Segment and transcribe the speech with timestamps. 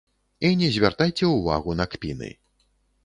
[0.47, 2.31] І не звяртайце ўвагу на кпіны.